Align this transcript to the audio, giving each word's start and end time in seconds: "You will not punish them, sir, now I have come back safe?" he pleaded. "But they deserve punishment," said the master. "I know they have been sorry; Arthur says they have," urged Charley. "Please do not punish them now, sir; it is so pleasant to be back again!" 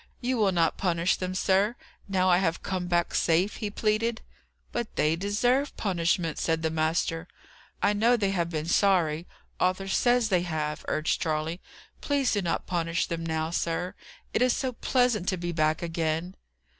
"You 0.19 0.37
will 0.37 0.51
not 0.51 0.79
punish 0.79 1.15
them, 1.17 1.35
sir, 1.35 1.75
now 2.07 2.27
I 2.27 2.39
have 2.39 2.63
come 2.63 2.87
back 2.87 3.13
safe?" 3.13 3.57
he 3.57 3.69
pleaded. 3.69 4.23
"But 4.71 4.95
they 4.95 5.15
deserve 5.15 5.77
punishment," 5.77 6.39
said 6.39 6.63
the 6.63 6.71
master. 6.71 7.27
"I 7.83 7.93
know 7.93 8.17
they 8.17 8.31
have 8.31 8.49
been 8.49 8.65
sorry; 8.65 9.27
Arthur 9.59 9.87
says 9.87 10.29
they 10.29 10.41
have," 10.41 10.83
urged 10.87 11.21
Charley. 11.21 11.61
"Please 12.01 12.31
do 12.31 12.41
not 12.41 12.65
punish 12.65 13.05
them 13.05 13.23
now, 13.23 13.51
sir; 13.51 13.93
it 14.33 14.41
is 14.41 14.53
so 14.53 14.71
pleasant 14.71 15.29
to 15.29 15.37
be 15.37 15.51
back 15.51 15.83
again!" 15.83 16.35